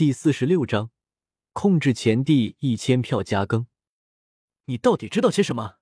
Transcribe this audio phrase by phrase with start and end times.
[0.00, 0.90] 第四十六章，
[1.52, 3.66] 控制前地一千票加更。
[4.64, 5.74] 你到底知道些什么？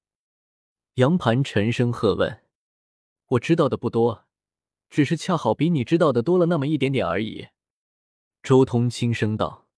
[0.94, 2.42] 杨盘沉声喝问。
[3.28, 4.26] 我知道的不多，
[4.90, 7.46] 只是恰好比你知道的多了那么一点点而已。
[8.42, 9.68] 周通轻声道：“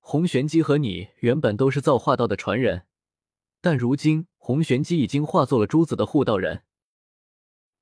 [0.00, 2.86] 洪玄机和你原本都是造化道的传人，
[3.60, 6.64] 但如今洪玄机已经化作了朱子的护道人。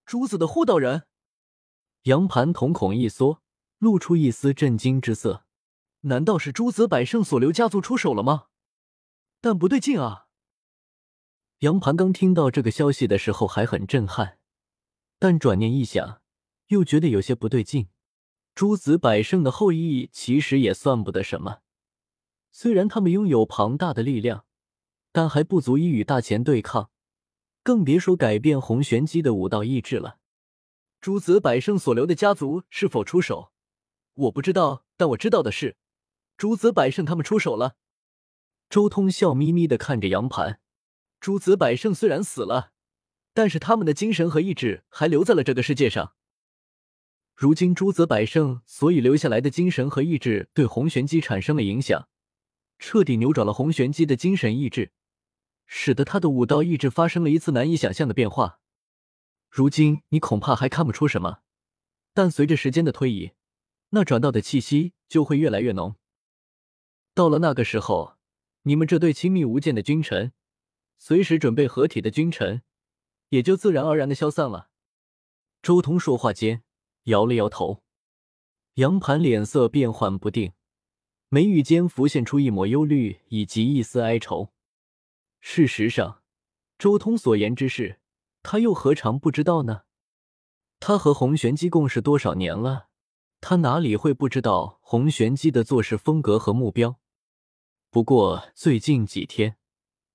[0.05, 1.05] 朱子的护道人？”
[2.03, 3.41] 杨盘瞳孔一缩，
[3.79, 5.45] 露出一丝震惊之色。
[6.03, 8.47] 难道是诸子百胜所留家族出手了吗？
[9.41, 10.27] 但不对劲啊！
[11.61, 14.39] 杨盘刚听到这个消息的时候还很震撼，
[15.19, 16.21] 但转念一想，
[16.69, 17.89] 又觉得有些不对劲。
[18.55, 21.59] 诸子百胜的后裔其实也算不得什么，
[22.51, 24.45] 虽然他们拥有庞大的力量，
[25.13, 26.91] 但还不足以与大钱对抗，
[27.63, 30.19] 更别说改变洪玄机的武道意志了。
[31.01, 33.53] 诸子百胜所留的家族是否出手，
[34.15, 35.77] 我不知道，但我知道的是。
[36.39, 37.77] 诸子百胜他们出手了。
[38.71, 40.61] 周通笑眯眯的看着杨盘。
[41.21, 42.71] 诸子百胜虽然死了，
[43.35, 46.15] 但是他们的精神和意志还留在了这个世界上。
[47.35, 52.09] 如今诸子百胜所以留下来的精神和意志对洪玄机产生了影响，
[52.79, 54.93] 彻底扭转了洪玄机的精神意志，
[55.67, 58.61] 使得他的武道意志发生了一次难以想象的变化。
[59.51, 61.39] 如今你恐怕还看不出什么，
[62.15, 63.33] 但随着时间的推移，
[63.91, 65.97] 那转道的气息就会越来越浓。
[67.19, 68.15] 到了那个时候，
[68.63, 70.33] 你们这对亲密无间的君臣，
[70.99, 72.63] 随时准备合体的君臣，
[73.31, 74.71] 也就自然而然的消散了。
[75.61, 76.63] 周通说话间
[77.07, 77.83] 摇了摇头，
[78.75, 80.53] 杨盘脸色变幻不定，
[81.29, 84.53] 眉宇间浮现出一抹忧虑以及一丝哀愁。
[85.41, 86.23] 事实上，
[86.79, 87.99] 周通所言之事，
[88.45, 89.83] 他又何尝不知道呢？
[90.79, 92.91] 他和洪玄机共事多少年了，
[93.41, 97.01] 他哪里会不知道洪玄机的做事风格和目标？
[97.91, 99.57] 不过最近几天，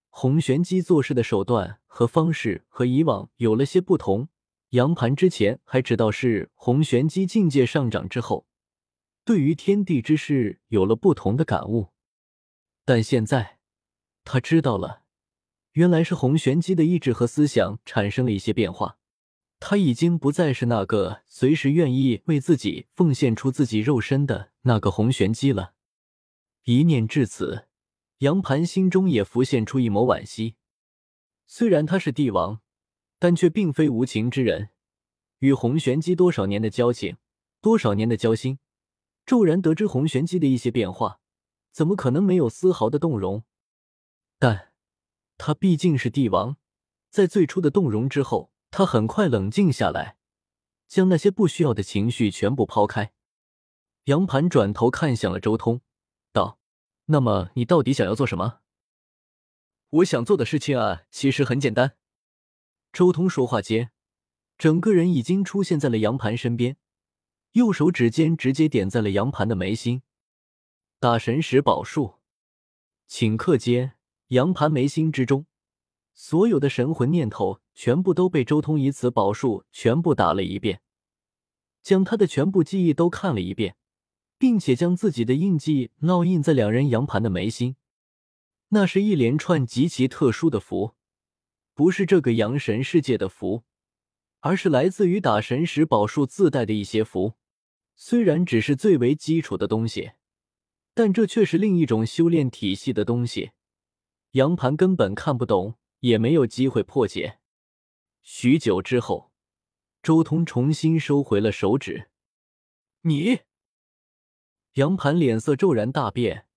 [0.09, 4.29] 洪玄机做事的手段和方式和以往有了些不同。
[4.69, 8.45] 杨盘之前还知道是洪玄机境界上涨之后，
[9.25, 11.89] 对于天地之事有了不同的感悟，
[12.85, 13.57] 但现在
[14.23, 15.03] 他知道了，
[15.71, 18.97] 原来是洪玄机的意志和思想产生了一些变化。
[19.59, 25.73] 他已经不再是那个随时愿意为自己奉献出自己肉身的那个洪玄机了。
[26.65, 27.67] 一念至此，
[28.19, 30.55] 杨盘心中也浮现出一抹惋惜。
[31.45, 32.61] 虽然他是帝王，
[33.19, 34.69] 但却并非无情之人。
[35.39, 37.17] 与洪玄机多少年的交情，
[37.59, 38.59] 多少年的交心，
[39.25, 41.19] 骤然得知洪玄机的一些变化，
[41.73, 43.43] 怎么可能没有丝毫的动容？
[44.39, 44.71] 但
[45.37, 46.55] 他毕竟是帝王，
[47.09, 50.15] 在最初的动容之后，他很快冷静下来，
[50.87, 53.11] 将那些不需要的情绪全部抛开。
[54.05, 55.81] 杨盘转头看向了周通。
[57.07, 58.59] ：“那么你到底想要做什么？”
[59.89, 61.95] 我想做的事情啊，其实很简单。
[62.91, 63.91] 周通说话间，
[64.57, 66.77] 整个人已经出现在了杨盘身边，
[67.51, 70.01] 右手指尖直接点在了杨盘的眉心。
[70.99, 72.15] 打神石宝术，
[73.07, 73.95] 顷刻间，
[74.29, 75.45] 杨盘眉心之中
[76.13, 80.81] 所有的神魂念头全部都被周通以此宝术全部打了一遍，
[81.81, 83.75] 将他的全部记忆都看了一遍。
[84.37, 87.75] 并且将自己的印记烙印在两人杨盘的眉心，
[88.69, 90.95] 那是一连串极其特殊的符，
[91.73, 93.63] 不是这个阳神世界的符，
[94.41, 97.35] 而是来自于打神石宝术自带的一些符。
[97.95, 100.13] 虽然只是最为基础的东西，
[100.93, 103.51] 但这却是另一种修炼体系的东西。
[104.31, 107.37] 杨盘根本看不懂，也没有机会破解。
[108.23, 109.31] 许久之后，
[110.01, 112.09] 周通重新收回了手指，
[113.01, 113.41] 你。
[114.73, 116.47] 杨盘脸色骤然大变，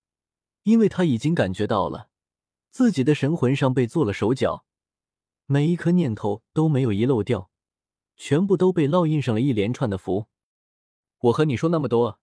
[0.62, 2.08] 因为他已经感觉到了
[2.70, 4.64] 自己的神魂上被做了手脚，
[5.44, 7.50] 每一颗念头都没有遗漏掉，
[8.16, 10.28] 全部都被烙印上了一连串的符。
[11.18, 12.18] 我和你说那么多，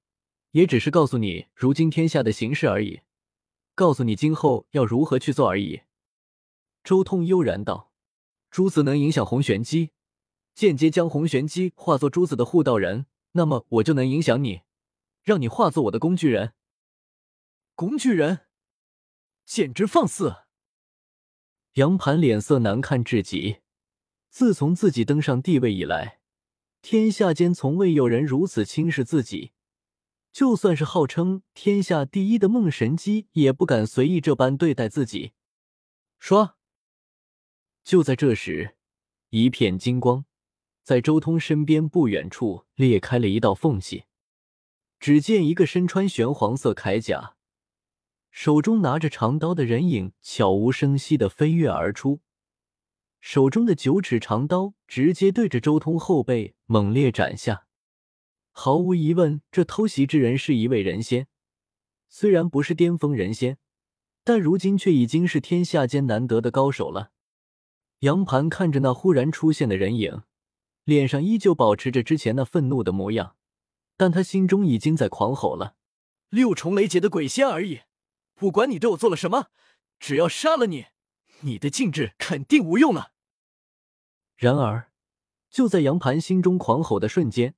[0.51, 3.01] 也只是告诉你如今天下的形势而已，
[3.75, 5.81] 告诉你今后要如何去做而已。
[6.83, 7.91] 周通悠然道
[8.49, 9.91] ：“珠子能影响洪玄机，
[10.55, 14.61] 间接将洪玄机化作珠子的护道人，那么我就能影响你。”
[15.23, 16.53] 让你化作我的工具人，
[17.75, 18.41] 工具人，
[19.45, 20.35] 简直放肆！
[21.73, 23.61] 杨盘脸色难看至极。
[24.29, 26.19] 自从自己登上帝位以来，
[26.81, 29.53] 天下间从未有人如此轻视自己，
[30.31, 35.33] 就算是号称天下第一的梦神机，也不敢随意这般对待自己。
[36.19, 36.57] 说，
[37.83, 38.75] 就在这时，
[39.29, 40.25] 一片金光
[40.83, 44.03] 在周通身边不远处裂开了一道缝隙。
[45.03, 47.35] 只见一个身穿玄黄色铠甲。
[48.31, 52.21] 手中拿着长刀的人影悄无声息的飞跃而出，
[53.19, 57.65] 手中的九尺长刀直接对着周通后背猛烈斩下。
[58.51, 61.27] 毫无疑问，这偷袭之人是一位人仙，
[62.07, 63.57] 虽然不是巅峰人仙，
[64.23, 67.11] 但如今却已经是天下间难得的高手了。
[67.99, 70.21] 杨盘看着那忽然出现的人影，
[70.85, 73.35] 脸上依旧保持着之前那愤怒的模样，
[74.03, 75.77] 但他心中已经在狂吼了
[76.27, 77.83] ：“六重雷劫的鬼仙而已！”
[78.35, 79.47] 不管你对我做了什么，
[79.97, 80.87] 只要杀了你，
[81.39, 83.13] 你的禁制肯定无用了。
[84.35, 84.91] 然而，
[85.49, 87.55] 就在杨盘心中狂吼的瞬间，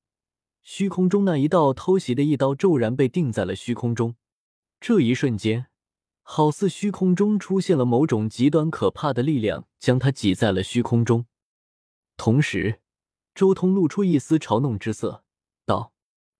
[0.61, 4.15] 虚空中那一道偷袭的一刀骤然被定在了虚空中。
[4.79, 5.65] 这一瞬间，
[6.21, 11.25] 好似虚空中出现了某种极端可怕的力量，将他挤在了虚空中。
[12.15, 12.81] 同时，
[13.33, 15.23] 周通露出一丝嘲弄之色，
[15.65, 15.91] 道：“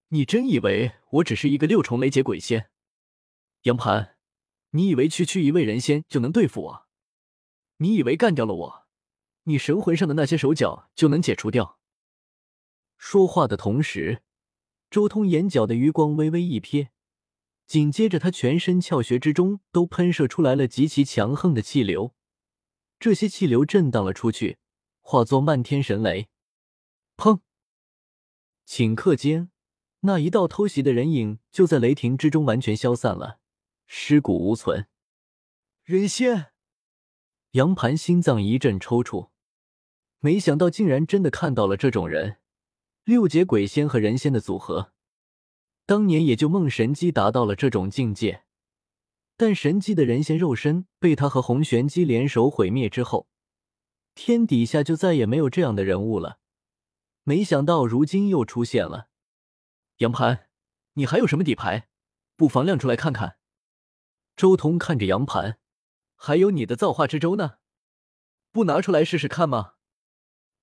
[0.10, 2.70] 你真以为我只是一个六重雷劫鬼仙？
[3.64, 4.14] 杨盘。”
[4.72, 6.88] 你以为区区一位人仙就能对付我？
[7.78, 8.88] 你以为干掉了我，
[9.44, 11.80] 你神魂上的那些手脚就能解除掉？
[12.98, 14.22] 说话的同时，
[14.90, 16.90] 周通眼角的余光微微一瞥，
[17.66, 22.14] 紧接着他全身窍穴之中都喷射出来了极其强横的气流，
[23.00, 24.58] 这些气流震荡了出去，
[25.00, 26.28] 化作漫天神雷。
[27.16, 27.40] 砰！
[28.68, 29.50] 顷刻间，
[30.06, 33.40] 那一道偷袭的人影就在雷霆之中完全消散了。
[33.88, 34.88] 尸骨无存，
[35.84, 36.52] 人仙
[37.52, 39.30] 杨盘心脏一阵抽搐，
[40.20, 42.38] 没想到竟然真的看到了这种人，
[43.04, 44.94] 六阶鬼仙和人仙的组合。
[45.86, 48.44] 当年也就梦神姬达到了这种境界，
[49.38, 53.28] 但神姬的人仙肉身被他和红玄机联手毁灭之后，
[54.16, 56.40] 天底下就再也没有这样的人物了。
[57.24, 59.10] 没想到如今又出现了，
[60.00, 60.50] 杨盘，
[60.94, 61.88] 你还有什么底牌？
[62.36, 63.38] 不妨亮出来看看。
[64.36, 65.58] 周通看着杨盘，
[66.16, 67.60] 还有你的造化之舟呢，
[68.52, 69.76] 不拿出来试试看吗？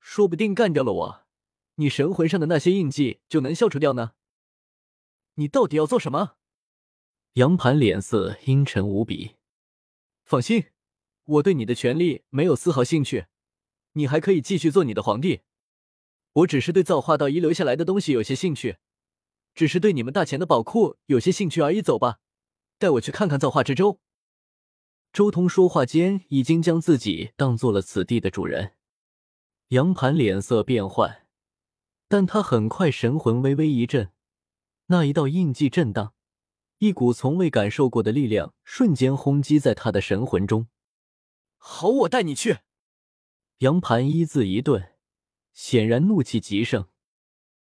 [0.00, 1.26] 说不定干掉了我，
[1.76, 4.12] 你神魂上的那些印记就能消除掉呢。
[5.36, 6.36] 你到底要做什么？
[7.34, 9.36] 杨盘脸色阴沉无比。
[10.24, 10.66] 放心，
[11.24, 13.28] 我对你的权利没有丝毫兴趣，
[13.92, 15.40] 你还可以继续做你的皇帝。
[16.34, 18.76] 我只是对造化道遗留下来的东西有些兴趣，
[19.54, 21.80] 只是对你们大钱的宝库有些兴趣而已。
[21.82, 22.18] 走吧。
[22.78, 24.00] 带我去看看造化之舟。
[25.12, 28.72] 周通说话间，已经将自己当做了此地的主人。
[29.68, 31.26] 杨盘脸色变幻，
[32.08, 34.10] 但他很快神魂微微一震，
[34.86, 36.14] 那一道印记震荡，
[36.78, 40.66] 一股从未感受过的力量瞬间轰击在他的神魂中。
[41.56, 42.58] 好，我带你去。
[43.58, 44.94] 杨盘一字一顿，
[45.52, 46.88] 显然怒气极盛。